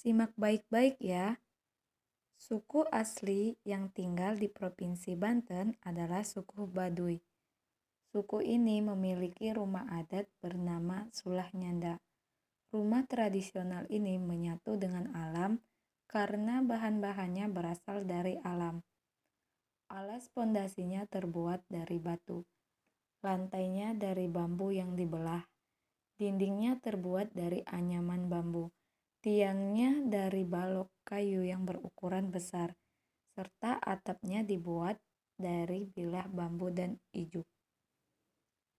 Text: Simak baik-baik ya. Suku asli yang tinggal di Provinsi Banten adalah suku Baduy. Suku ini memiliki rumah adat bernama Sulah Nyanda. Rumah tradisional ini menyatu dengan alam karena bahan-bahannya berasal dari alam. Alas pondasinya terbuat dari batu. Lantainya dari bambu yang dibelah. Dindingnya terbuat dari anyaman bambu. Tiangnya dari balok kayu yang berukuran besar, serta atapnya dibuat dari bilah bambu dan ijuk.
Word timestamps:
Simak 0.00 0.32
baik-baik 0.32 0.96
ya. 0.96 1.36
Suku 2.32 2.88
asli 2.88 3.60
yang 3.68 3.92
tinggal 3.92 4.32
di 4.32 4.48
Provinsi 4.48 5.12
Banten 5.12 5.76
adalah 5.84 6.24
suku 6.24 6.64
Baduy. 6.64 7.20
Suku 8.08 8.40
ini 8.40 8.80
memiliki 8.80 9.52
rumah 9.52 9.84
adat 9.92 10.24
bernama 10.40 11.04
Sulah 11.12 11.52
Nyanda. 11.52 12.00
Rumah 12.72 13.04
tradisional 13.12 13.84
ini 13.92 14.16
menyatu 14.16 14.80
dengan 14.80 15.12
alam 15.12 15.60
karena 16.08 16.64
bahan-bahannya 16.64 17.52
berasal 17.52 18.08
dari 18.08 18.40
alam. 18.40 18.80
Alas 19.92 20.32
pondasinya 20.32 21.04
terbuat 21.12 21.68
dari 21.68 22.00
batu. 22.00 22.48
Lantainya 23.20 23.92
dari 23.92 24.32
bambu 24.32 24.72
yang 24.72 24.96
dibelah. 24.96 25.44
Dindingnya 26.16 26.80
terbuat 26.80 27.36
dari 27.36 27.60
anyaman 27.68 28.32
bambu. 28.32 28.79
Tiangnya 29.20 30.00
dari 30.08 30.48
balok 30.48 30.88
kayu 31.04 31.44
yang 31.44 31.68
berukuran 31.68 32.32
besar, 32.32 32.72
serta 33.36 33.76
atapnya 33.76 34.40
dibuat 34.40 34.96
dari 35.36 35.84
bilah 35.84 36.24
bambu 36.24 36.72
dan 36.72 36.96
ijuk. 37.12 37.44